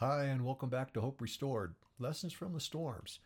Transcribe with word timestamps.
Hi, 0.00 0.26
and 0.26 0.44
welcome 0.44 0.68
back 0.68 0.92
to 0.92 1.00
Hope 1.00 1.20
Restored 1.20 1.74
Lessons 1.98 2.32
from 2.32 2.52
the 2.52 2.60
Storms. 2.60 3.18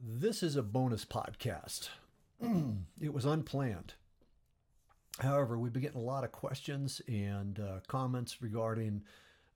This 0.00 0.42
is 0.42 0.56
a 0.56 0.62
bonus 0.62 1.04
podcast. 1.04 1.90
it 3.02 3.12
was 3.12 3.26
unplanned. 3.26 3.92
However, 5.18 5.58
we've 5.58 5.74
been 5.74 5.82
getting 5.82 6.00
a 6.00 6.04
lot 6.04 6.24
of 6.24 6.32
questions 6.32 7.02
and 7.06 7.60
uh, 7.60 7.80
comments 7.86 8.40
regarding 8.40 9.02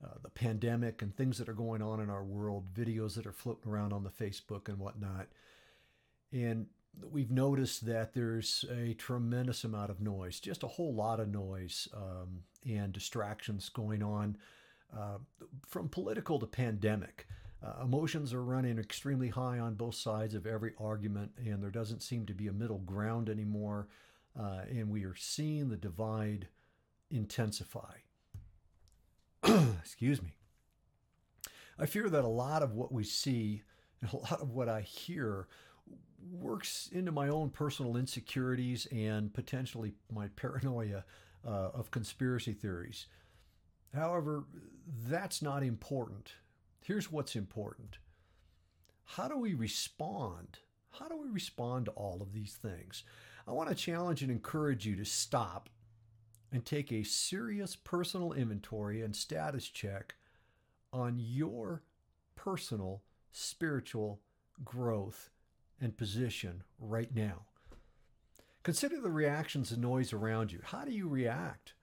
uh, 0.04 0.18
the 0.22 0.28
pandemic 0.28 1.00
and 1.00 1.16
things 1.16 1.38
that 1.38 1.48
are 1.48 1.54
going 1.54 1.80
on 1.80 2.00
in 2.00 2.10
our 2.10 2.24
world, 2.24 2.74
videos 2.74 3.14
that 3.14 3.24
are 3.24 3.32
floating 3.32 3.72
around 3.72 3.94
on 3.94 4.04
the 4.04 4.10
Facebook 4.10 4.68
and 4.68 4.78
whatnot. 4.78 5.28
And 6.30 6.66
we've 7.10 7.30
noticed 7.30 7.86
that 7.86 8.12
there's 8.12 8.66
a 8.70 8.92
tremendous 8.92 9.64
amount 9.64 9.88
of 9.88 10.02
noise, 10.02 10.40
just 10.40 10.62
a 10.62 10.68
whole 10.68 10.92
lot 10.92 11.20
of 11.20 11.28
noise 11.28 11.88
um, 11.96 12.42
and 12.68 12.92
distractions 12.92 13.70
going 13.70 14.02
on 14.02 14.36
uh, 14.94 15.18
from 15.66 15.88
political 15.88 16.38
to 16.38 16.46
pandemic. 16.46 17.26
Uh, 17.64 17.82
emotions 17.82 18.34
are 18.34 18.44
running 18.44 18.78
extremely 18.78 19.28
high 19.28 19.58
on 19.58 19.74
both 19.74 19.94
sides 19.94 20.34
of 20.34 20.46
every 20.46 20.72
argument, 20.78 21.32
and 21.38 21.62
there 21.62 21.70
doesn't 21.70 22.02
seem 22.02 22.26
to 22.26 22.34
be 22.34 22.48
a 22.48 22.52
middle 22.52 22.78
ground 22.78 23.28
anymore. 23.28 23.88
Uh, 24.38 24.60
and 24.68 24.90
we 24.90 25.04
are 25.04 25.14
seeing 25.16 25.68
the 25.68 25.76
divide 25.76 26.48
intensify. 27.10 27.94
Excuse 29.80 30.22
me. 30.22 30.36
I 31.78 31.86
fear 31.86 32.08
that 32.08 32.24
a 32.24 32.28
lot 32.28 32.62
of 32.62 32.74
what 32.74 32.92
we 32.92 33.04
see 33.04 33.62
and 34.00 34.12
a 34.12 34.16
lot 34.16 34.40
of 34.40 34.50
what 34.50 34.68
I 34.68 34.82
hear 34.82 35.48
works 36.32 36.88
into 36.92 37.12
my 37.12 37.28
own 37.28 37.50
personal 37.50 37.96
insecurities 37.96 38.86
and 38.86 39.32
potentially 39.32 39.94
my 40.12 40.28
paranoia 40.28 41.04
uh, 41.46 41.70
of 41.74 41.90
conspiracy 41.90 42.52
theories. 42.52 43.06
However, 43.94 44.44
that's 45.08 45.42
not 45.42 45.62
important. 45.62 46.32
Here's 46.82 47.10
what's 47.10 47.36
important 47.36 47.98
how 49.06 49.28
do 49.28 49.38
we 49.38 49.54
respond? 49.54 50.58
How 50.90 51.08
do 51.08 51.16
we 51.16 51.28
respond 51.28 51.86
to 51.86 51.92
all 51.92 52.20
of 52.20 52.32
these 52.32 52.54
things? 52.54 53.04
I 53.46 53.52
want 53.52 53.68
to 53.68 53.74
challenge 53.74 54.22
and 54.22 54.30
encourage 54.32 54.84
you 54.84 54.96
to 54.96 55.04
stop 55.04 55.68
and 56.50 56.64
take 56.64 56.92
a 56.92 57.04
serious 57.04 57.76
personal 57.76 58.32
inventory 58.32 59.02
and 59.02 59.14
status 59.14 59.68
check 59.68 60.16
on 60.92 61.18
your 61.18 61.82
personal 62.34 63.02
spiritual 63.30 64.20
growth 64.64 65.30
and 65.80 65.96
position 65.96 66.64
right 66.80 67.14
now. 67.14 67.44
Consider 68.62 69.00
the 69.00 69.10
reactions 69.10 69.70
and 69.70 69.82
noise 69.82 70.12
around 70.12 70.50
you. 70.50 70.60
How 70.64 70.84
do 70.84 70.90
you 70.90 71.08
react? 71.08 71.74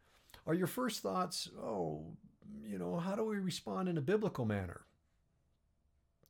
Are 0.45 0.53
your 0.53 0.67
first 0.67 1.01
thoughts, 1.01 1.49
oh, 1.57 2.05
you 2.65 2.77
know, 2.77 2.97
how 2.97 3.15
do 3.15 3.23
we 3.23 3.37
respond 3.37 3.87
in 3.87 3.97
a 3.97 4.01
biblical 4.01 4.45
manner? 4.45 4.81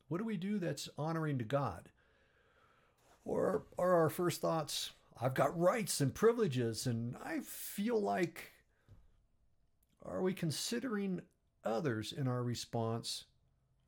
What 0.08 0.20
do 0.20 0.24
we 0.26 0.38
do 0.38 0.60
that's 0.60 0.90
honoring 0.98 1.40
to 1.40 1.44
God? 1.44 1.90
Or 3.26 3.64
are 3.78 3.96
our 3.96 4.10
first 4.10 4.42
thoughts, 4.42 4.92
I've 5.20 5.34
got 5.34 5.58
rights 5.58 6.02
and 6.02 6.14
privileges 6.14 6.86
and 6.86 7.16
I 7.24 7.40
feel 7.40 8.00
like, 8.00 8.52
are 10.06 10.22
we 10.22 10.34
considering 10.34 11.22
others 11.64 12.14
in 12.16 12.28
our 12.28 12.44
response 12.44 13.26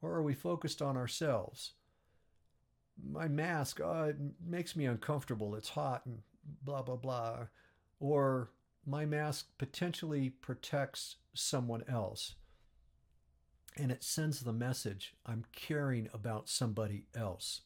or 0.01 0.13
are 0.13 0.23
we 0.23 0.33
focused 0.33 0.81
on 0.81 0.97
ourselves? 0.97 1.73
My 3.03 3.27
mask, 3.27 3.81
oh, 3.83 4.05
it 4.05 4.17
makes 4.43 4.75
me 4.75 4.85
uncomfortable. 4.85 5.55
It's 5.55 5.69
hot 5.69 6.05
and 6.05 6.19
blah, 6.63 6.81
blah, 6.81 6.95
blah. 6.95 7.47
Or 7.99 8.49
my 8.85 9.05
mask 9.05 9.47
potentially 9.57 10.29
protects 10.29 11.17
someone 11.33 11.83
else. 11.87 12.35
And 13.77 13.91
it 13.91 14.03
sends 14.03 14.39
the 14.39 14.53
message 14.53 15.13
I'm 15.25 15.45
caring 15.51 16.09
about 16.13 16.47
somebody 16.47 17.07
else. 17.15 17.61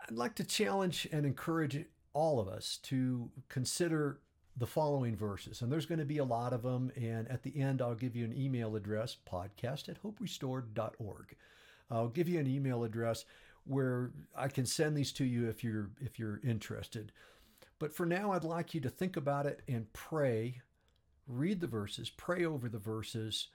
I'd 0.00 0.16
like 0.16 0.34
to 0.36 0.44
challenge 0.44 1.06
and 1.12 1.26
encourage 1.26 1.84
all 2.14 2.40
of 2.40 2.48
us 2.48 2.78
to 2.84 3.30
consider 3.48 4.20
the 4.56 4.66
following 4.66 5.16
verses. 5.16 5.60
And 5.62 5.70
there's 5.70 5.86
going 5.86 5.98
to 5.98 6.04
be 6.04 6.18
a 6.18 6.24
lot 6.24 6.52
of 6.52 6.62
them. 6.62 6.90
And 6.96 7.28
at 7.28 7.42
the 7.42 7.60
end, 7.60 7.82
I'll 7.82 7.94
give 7.94 8.16
you 8.16 8.24
an 8.24 8.36
email 8.36 8.74
address 8.74 9.16
podcast 9.30 9.88
at 9.88 10.02
hoperestored.org. 10.02 11.36
I'll 11.90 12.08
give 12.08 12.28
you 12.28 12.40
an 12.40 12.46
email 12.46 12.84
address 12.84 13.24
where 13.64 14.12
I 14.34 14.48
can 14.48 14.66
send 14.66 14.96
these 14.96 15.12
to 15.12 15.24
you 15.24 15.48
if 15.48 15.62
you're 15.62 15.90
if 16.00 16.18
you're 16.18 16.40
interested. 16.42 17.12
But 17.78 17.94
for 17.94 18.06
now, 18.06 18.32
I'd 18.32 18.44
like 18.44 18.74
you 18.74 18.80
to 18.80 18.90
think 18.90 19.16
about 19.16 19.46
it 19.46 19.62
and 19.68 19.92
pray, 19.92 20.62
read 21.26 21.60
the 21.60 21.66
verses, 21.66 22.10
pray 22.10 22.44
over 22.44 22.68
the 22.68 22.78
verses, 22.78 23.48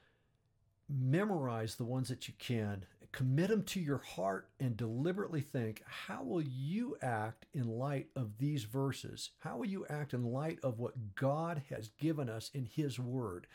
memorize 0.89 1.75
the 1.75 1.83
ones 1.83 2.09
that 2.09 2.27
you 2.27 2.33
can, 2.39 2.85
commit 3.11 3.49
them 3.49 3.63
to 3.63 3.79
your 3.79 3.99
heart, 3.99 4.49
and 4.59 4.77
deliberately 4.77 5.41
think 5.41 5.83
how 5.85 6.23
will 6.23 6.41
you 6.41 6.95
act 7.01 7.45
in 7.53 7.67
light 7.67 8.07
of 8.15 8.37
these 8.37 8.63
verses? 8.63 9.31
How 9.39 9.57
will 9.57 9.65
you 9.65 9.85
act 9.89 10.13
in 10.13 10.23
light 10.23 10.59
of 10.63 10.79
what 10.79 11.15
God 11.15 11.63
has 11.69 11.89
given 11.99 12.29
us 12.29 12.49
in 12.53 12.65
His 12.65 12.97
Word? 12.99 13.47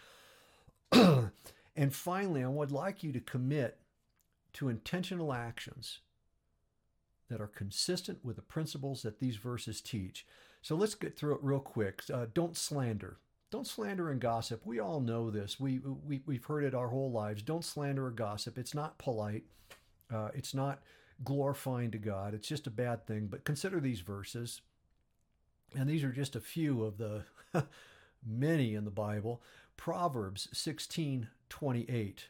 and 0.93 1.95
finally, 1.95 2.45
I 2.45 2.49
would 2.49 2.73
like 2.73 3.03
you 3.03 3.13
to 3.13 3.21
commit 3.21 3.79
to 4.55 4.69
intentional 4.69 5.33
actions 5.33 6.01
that 7.29 7.41
are 7.41 7.47
consistent 7.47 8.25
with 8.25 8.37
the 8.37 8.43
principles 8.43 9.03
that 9.03 9.19
these 9.19 9.37
verses 9.37 9.81
teach. 9.81 10.27
So 10.69 10.77
let's 10.77 10.95
get 10.95 11.17
through 11.17 11.37
it 11.37 11.41
real 11.43 11.61
quick. 11.61 12.03
Uh, 12.13 12.27
don't 12.35 12.55
slander. 12.55 13.17
Don't 13.51 13.67
slander 13.67 14.11
and 14.11 14.21
gossip. 14.21 14.67
We 14.67 14.79
all 14.81 15.01
know 15.01 15.31
this. 15.31 15.59
We, 15.59 15.79
we, 15.79 16.21
we've 16.27 16.45
heard 16.45 16.63
it 16.63 16.75
our 16.75 16.89
whole 16.89 17.11
lives. 17.11 17.41
Don't 17.41 17.65
slander 17.65 18.05
or 18.05 18.11
gossip. 18.11 18.59
It's 18.59 18.75
not 18.75 18.99
polite. 18.99 19.45
Uh, 20.13 20.29
it's 20.35 20.53
not 20.53 20.83
glorifying 21.25 21.91
to 21.93 21.97
God. 21.97 22.35
It's 22.35 22.47
just 22.47 22.67
a 22.67 22.71
bad 22.71 23.07
thing. 23.07 23.29
But 23.29 23.45
consider 23.45 23.81
these 23.81 24.01
verses. 24.01 24.61
And 25.75 25.89
these 25.89 26.05
are 26.05 26.13
just 26.13 26.37
a 26.37 26.41
few 26.41 26.85
of 26.85 26.99
the 26.99 27.23
many 28.27 28.75
in 28.75 28.85
the 28.85 28.91
Bible. 28.91 29.41
Proverbs 29.79 30.49
16 30.53 31.29
28. 31.49 32.29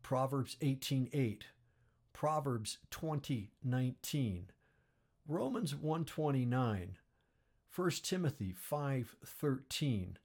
Proverbs 0.00 0.56
18 0.62 1.10
8. 1.12 1.44
Proverbs 2.14 2.78
20 2.90 3.50
19. 3.62 4.46
Romans 5.28 5.74
129. 5.74 6.96
1 7.74 7.90
Timothy 8.02 8.52
5:13, 8.52 10.16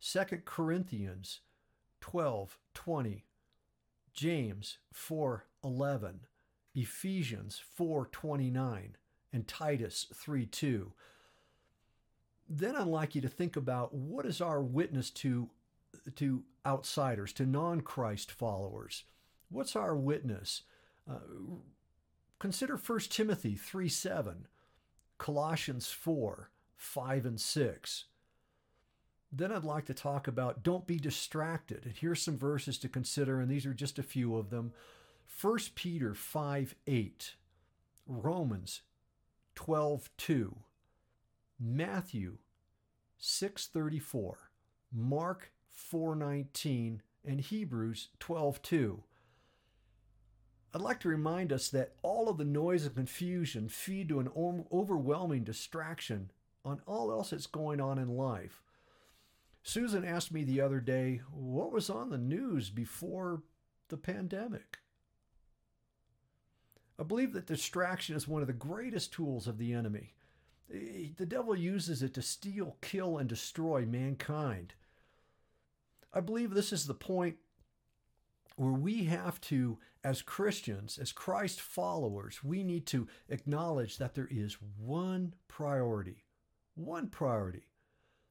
2 0.00 0.44
Corinthians 0.44 1.40
12:20, 2.00 3.24
James 4.14 4.78
4:11, 4.94 6.20
Ephesians 6.74 7.58
4:29, 7.58 8.96
and 9.32 9.46
Titus 9.46 10.06
3:2. 10.14 10.94
Then 12.48 12.76
I'd 12.76 12.86
like 12.86 13.14
you 13.14 13.20
to 13.20 13.28
think 13.28 13.56
about 13.56 13.92
what 13.92 14.24
is 14.24 14.40
our 14.40 14.62
witness 14.62 15.10
to 15.10 15.50
to 16.14 16.44
outsiders, 16.64 17.32
to 17.34 17.46
non-Christ 17.46 18.30
followers. 18.30 19.04
What's 19.48 19.76
our 19.76 19.96
witness? 19.96 20.62
Uh, 21.08 21.18
consider 22.38 22.76
1 22.76 23.10
Timothy 23.10 23.56
3 23.56 23.88
7, 23.88 24.48
Colossians 25.18 25.88
4, 25.90 26.50
5 26.76 27.26
and 27.26 27.40
6. 27.40 28.04
Then 29.32 29.52
I'd 29.52 29.64
like 29.64 29.86
to 29.86 29.94
talk 29.94 30.28
about 30.28 30.62
don't 30.62 30.86
be 30.86 30.98
distracted. 30.98 31.84
And 31.84 31.94
here's 31.96 32.22
some 32.22 32.38
verses 32.38 32.78
to 32.78 32.88
consider, 32.88 33.40
and 33.40 33.50
these 33.50 33.66
are 33.66 33.74
just 33.74 33.98
a 33.98 34.04
few 34.04 34.36
of 34.36 34.50
them. 34.50 34.72
1 35.40 35.58
Peter 35.74 36.14
5 36.14 36.74
8, 36.86 37.34
Romans 38.06 38.82
12 39.54 40.10
2, 40.16 40.56
Matthew 41.58 42.38
6 43.18 43.66
34, 43.66 44.50
Mark 44.92 45.52
4 45.70 46.14
19, 46.14 47.02
and 47.24 47.40
Hebrews 47.40 48.08
12 48.20 48.62
2. 48.62 49.02
I'd 50.74 50.80
like 50.80 51.00
to 51.00 51.08
remind 51.08 51.52
us 51.52 51.68
that 51.70 51.94
all 52.02 52.28
of 52.28 52.36
the 52.36 52.44
noise 52.44 52.84
and 52.84 52.94
confusion 52.94 53.68
feed 53.68 54.10
to 54.10 54.20
an 54.20 54.30
overwhelming 54.70 55.42
distraction 55.42 56.30
on 56.66 56.80
all 56.84 57.12
else 57.12 57.30
that's 57.30 57.46
going 57.46 57.80
on 57.80 57.98
in 57.98 58.08
life. 58.08 58.60
Susan 59.62 60.04
asked 60.04 60.32
me 60.32 60.44
the 60.44 60.60
other 60.60 60.80
day, 60.80 61.20
what 61.32 61.72
was 61.72 61.88
on 61.88 62.10
the 62.10 62.18
news 62.18 62.70
before 62.70 63.42
the 63.88 63.96
pandemic? 63.96 64.78
I 66.98 67.04
believe 67.04 67.32
that 67.34 67.46
distraction 67.46 68.16
is 68.16 68.26
one 68.26 68.42
of 68.42 68.48
the 68.48 68.52
greatest 68.52 69.12
tools 69.12 69.46
of 69.46 69.58
the 69.58 69.72
enemy. 69.72 70.14
The 70.68 71.26
devil 71.26 71.56
uses 71.56 72.02
it 72.02 72.14
to 72.14 72.22
steal, 72.22 72.76
kill, 72.80 73.18
and 73.18 73.28
destroy 73.28 73.86
mankind. 73.86 74.74
I 76.12 76.20
believe 76.20 76.50
this 76.50 76.72
is 76.72 76.86
the 76.86 76.94
point 76.94 77.36
where 78.56 78.72
we 78.72 79.04
have 79.04 79.40
to, 79.42 79.78
as 80.02 80.22
Christians, 80.22 80.98
as 80.98 81.12
Christ 81.12 81.60
followers, 81.60 82.42
we 82.42 82.64
need 82.64 82.86
to 82.86 83.06
acknowledge 83.28 83.98
that 83.98 84.14
there 84.14 84.28
is 84.30 84.56
one 84.78 85.34
priority 85.46 86.25
one 86.76 87.08
priority 87.08 87.64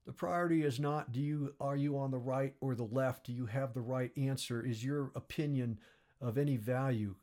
The 0.06 0.13
priority 0.13 0.63
is 0.63 0.80
not 0.80 1.12
do 1.12 1.19
you 1.19 1.53
are 1.59 1.75
you 1.75 1.97
on 1.97 2.12
the 2.12 2.18
right 2.18 2.56
or 2.62 2.75
the 2.75 2.83
left? 2.83 3.25
Do 3.25 3.33
you 3.33 3.47
have 3.47 3.74
the 3.74 3.81
right 3.81 4.12
answer? 4.18 4.63
Is 4.65 4.83
your 4.83 5.12
opinion 5.15 5.80
of 6.21 6.38
any 6.38 6.57
value? 6.57 7.15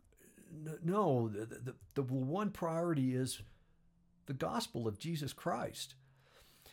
No, 0.85 1.29
the, 1.29 1.47
the, 1.47 1.75
the 1.95 2.03
one 2.03 2.51
priority 2.51 3.15
is 3.15 3.41
the 4.27 4.35
gospel 4.35 4.87
of 4.87 4.99
Jesus 4.99 5.33
Christ. 5.33 5.95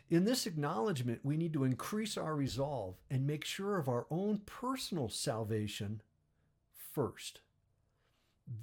In 0.10 0.26
this 0.26 0.48
acknowledgement, 0.48 1.22
we 1.24 1.38
need 1.38 1.54
to 1.54 1.64
increase 1.64 2.18
our 2.18 2.36
resolve 2.36 2.96
and 3.10 3.28
make 3.28 3.46
sure 3.46 3.78
of 3.78 3.88
our 3.88 4.08
own 4.10 4.40
personal 4.46 5.08
salvation 5.10 6.02
first. 6.94 7.42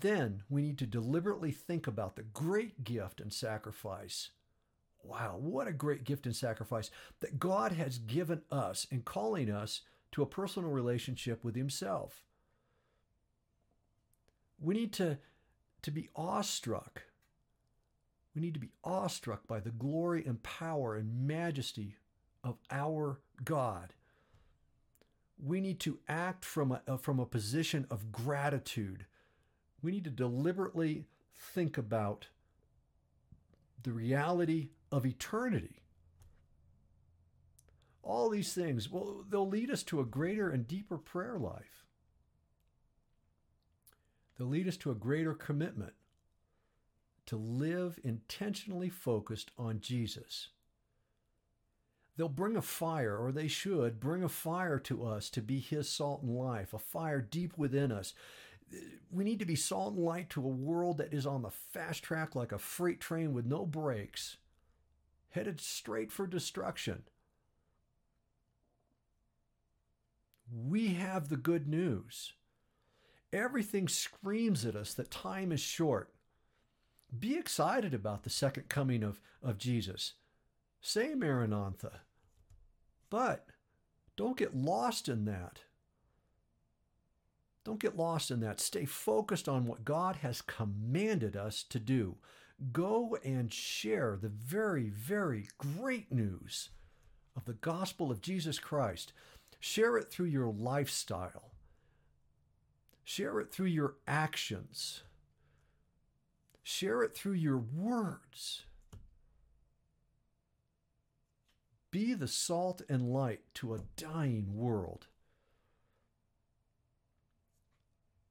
Then 0.01 0.43
we 0.51 0.63
need 0.63 0.79
to 0.79 0.87
deliberately 0.87 1.53
think 1.53 1.87
about 1.87 2.17
the 2.17 2.25
great 2.25 2.83
gift 2.83 3.21
and 3.21 3.33
sacrifice. 3.33 4.31
Wow, 5.07 5.37
what 5.39 5.69
a 5.69 5.73
great 5.73 6.05
gift 6.05 6.27
and 6.27 6.35
sacrifice 6.35 6.91
that 7.21 7.39
God 7.39 7.73
has 7.73 7.99
given 7.99 8.43
us 8.51 8.87
in 8.91 9.03
calling 9.03 9.51
us 9.51 9.83
to 10.13 10.23
a 10.23 10.27
personal 10.27 10.71
relationship 10.71 11.45
with 11.45 11.55
Himself. 11.55 12.25
We 14.59 14.75
need 14.75 14.93
to, 14.95 15.19
to 15.83 15.91
be 15.91 16.09
awestruck. 16.17 17.03
We 18.35 18.41
need 18.43 18.55
to 18.55 18.61
be 18.61 18.73
awestruck 18.85 19.47
by 19.47 19.61
the 19.61 19.71
glory 19.71 20.25
and 20.27 20.43
power 20.43 20.97
and 20.97 21.27
majesty 21.27 21.97
of 22.43 22.57
our 22.71 23.21
God. 23.45 23.93
We 25.39 25.61
need 25.61 25.81
to 25.81 25.99
act 26.09 26.45
from 26.45 26.79
a, 26.87 26.99
from 26.99 27.21
a 27.21 27.27
position 27.27 27.87
of 27.91 28.11
gratitude 28.11 29.07
we 29.83 29.93
need 29.93 30.05
to 30.05 30.11
deliberately 30.11 31.05
think 31.35 31.79
about 31.79 32.27
the 33.87 33.93
reality 33.93 34.71
of 34.91 35.07
eternity. 35.07 35.81
All 38.03 38.29
these 38.29 38.53
things, 38.53 38.91
well, 38.91 39.25
they'll 39.29 39.49
lead 39.49 39.71
us 39.71 39.85
to 39.85 40.01
a 40.01 40.05
greater 40.05 40.51
and 40.51 40.67
deeper 40.67 40.99
prayer 40.99 41.39
life. 41.39 41.85
They'll 44.37 44.49
lead 44.49 44.67
us 44.67 44.77
to 44.79 44.91
a 44.91 44.97
greater 44.97 45.35
commitment 45.35 45.93
to 47.27 47.37
live 47.37 48.01
intentionally 48.03 48.89
focused 48.91 49.53
on 49.57 49.81
Jesus. 49.81 50.49
They'll 52.17 52.29
bring 52.29 52.57
a 52.57 52.63
fire, 52.63 53.17
or 53.17 53.31
they 53.31 53.49
should 53.49 54.01
bring 54.01 54.25
a 54.25 54.29
fire 54.29 54.81
to 54.81 55.05
us 55.05 55.31
to 55.31 55.41
be 55.41 55.61
His 55.61 55.89
salt 55.89 56.23
and 56.23 56.37
life, 56.37 56.75
a 56.75 56.79
fire 56.79 57.21
deep 57.21 57.57
within 57.57 57.93
us 57.93 58.15
we 59.11 59.25
need 59.25 59.39
to 59.39 59.47
be 59.47 59.57
salt 59.57 59.95
and 59.95 60.05
light 60.05 60.31
to 60.31 60.41
a 60.41 60.49
world 60.49 60.99
that 60.99 61.13
is 61.13 61.27
on 61.27 61.43
the 61.43 61.51
fast 61.51 62.03
track 62.03 62.35
like 62.35 62.53
a 62.53 62.59
freight 62.59 63.01
train 63.01 63.33
with 63.33 63.47
no 63.47 63.65
brakes, 63.65 64.39
headed 65.31 65.61
straight 65.61 66.11
for 66.11 66.27
destruction. 66.27 67.05
We 70.53 70.95
have 70.95 71.29
the 71.29 71.37
good 71.37 71.67
news. 71.67 72.35
Everything 73.33 73.89
screams 73.89 74.65
at 74.65 74.77
us 74.77 74.95
that 74.95 75.11
time 75.11 75.53
is 75.53 75.61
short. 75.61 76.13
Be 77.17 77.37
excited 77.37 77.95
about 77.95 78.23
the 78.23 78.31
second 78.31 78.69
coming 78.69 79.03
of, 79.03 79.21
of 79.43 79.59
Jesus. 79.59 80.15
Say 80.81 81.15
Maranatha. 81.15 82.01
But 83.11 83.47
don't 84.17 84.37
get 84.37 84.57
lost 84.57 85.09
in 85.09 85.25
that. 85.27 85.61
Don't 87.67 87.81
get 87.81 87.97
lost 87.97 88.31
in 88.31 88.39
that. 88.43 88.61
Stay 88.61 88.85
focused 88.85 89.49
on 89.49 89.67
what 89.67 89.85
God 89.85 90.15
has 90.23 90.41
commanded 90.41 91.37
us 91.37 91.65
to 91.65 91.81
do. 91.81 92.15
Go 92.73 93.19
and 93.25 93.53
share 93.53 94.17
the 94.23 94.29
very, 94.29 94.89
very 94.89 95.49
great 95.59 96.13
news 96.13 96.71
of 97.35 97.45
the 97.45 97.55
gospel 97.55 98.13
of 98.13 98.23
Jesus 98.23 98.61
Christ. 98.61 99.13
Share 99.59 99.97
it 99.97 100.13
through 100.13 100.27
your 100.27 100.53
lifestyle, 100.53 101.51
share 103.03 103.41
it 103.41 103.51
through 103.51 103.67
your 103.67 103.97
actions, 104.07 105.03
share 106.63 107.03
it 107.03 107.17
through 107.17 107.33
your 107.33 107.59
words. 107.59 108.63
Be 111.91 112.15
the 112.15 112.29
salt 112.29 112.81
and 112.89 113.13
light 113.13 113.41
to 113.55 113.75
a 113.75 113.81
dying 113.97 114.55
world. 114.55 115.09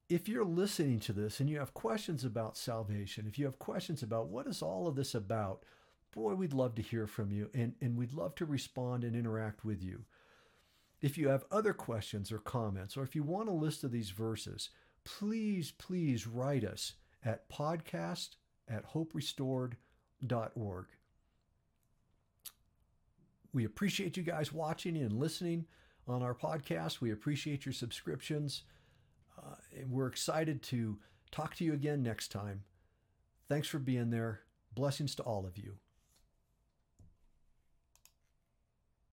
If 0.10 0.30
you're 0.30 0.46
listening 0.46 1.00
to 1.02 1.13
this 1.13 1.40
and 1.40 1.50
you 1.50 1.57
have 1.57 1.74
questions 1.74 2.24
about 2.24 2.57
salvation, 2.57 3.25
if 3.28 3.40
you 3.40 3.46
have 3.46 3.60
questions 3.60 4.04
about 4.04 4.28
what 4.28 4.48
is 4.48 4.62
all 4.62 4.88
of 4.88 4.96
this 4.96 5.16
about, 5.16 5.63
boy, 6.13 6.36
we'd 6.36 6.54
love 6.54 6.75
to 6.75 6.81
hear 6.81 7.07
from 7.07 7.31
you 7.31 7.50
and, 7.54 7.74
and 7.81 7.98
we'd 7.98 8.13
love 8.13 8.36
to 8.36 8.46
respond 8.46 9.04
and 9.04 9.16
interact 9.16 9.66
with 9.66 9.81
you. 9.84 10.06
If 11.02 11.18
you 11.18 11.28
have 11.30 11.46
other 11.52 11.74
questions 11.74 12.31
or 12.31 12.40
comments, 12.40 12.96
or 12.96 13.04
if 13.04 13.16
you 13.16 13.24
want 13.24 13.50
a 13.50 13.54
list 13.54 13.84
of 13.84 13.92
these 13.92 14.12
verses, 14.12 14.69
please, 15.04 15.72
please 15.72 16.25
write 16.25 16.63
us 16.63 16.94
at 17.24 17.50
podcast 17.50 18.36
at 18.68 18.92
hoperestored.org. 18.94 20.86
We 23.54 23.66
appreciate 23.66 24.18
you 24.18 24.24
guys 24.24 24.52
watching 24.52 24.98
and 24.98 25.13
listening 25.13 25.66
on 26.07 26.22
our 26.22 26.36
podcast. 26.36 27.02
We 27.02 27.12
appreciate 27.12 27.66
your 27.66 27.74
subscriptions. 27.74 28.63
Uh, 29.75 29.81
we're 29.89 30.07
excited 30.07 30.62
to 30.63 30.98
talk 31.31 31.56
to 31.56 31.63
you 31.63 31.74
again 31.74 32.04
next 32.04 32.31
time. 32.31 32.63
Thanks 33.48 33.68
for 33.68 33.80
being 33.80 34.10
there. 34.10 34.42
Blessings 34.74 35.16
to 35.16 35.24
all 35.24 35.45
of 35.45 35.57
you. 35.57 35.77